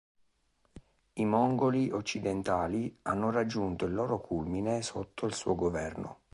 I 1.13 1.25
mongoli 1.25 1.91
occidentali 1.91 2.97
hanno 3.03 3.29
raggiunto 3.29 3.85
il 3.85 3.93
loro 3.93 4.19
culmine 4.19 4.81
sotto 4.81 5.27
il 5.27 5.35
suo 5.35 5.53
governo. 5.53 6.21